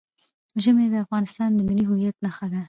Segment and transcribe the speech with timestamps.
[0.63, 2.59] ژمی د افغانستان د ملي هویت نښه ده.